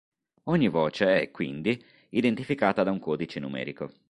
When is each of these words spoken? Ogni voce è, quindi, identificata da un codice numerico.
Ogni 0.45 0.67
voce 0.67 1.21
è, 1.21 1.29
quindi, 1.29 1.79
identificata 2.09 2.81
da 2.81 2.89
un 2.89 2.97
codice 2.97 3.39
numerico. 3.39 3.91